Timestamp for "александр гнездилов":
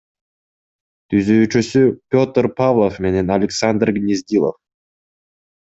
3.39-4.61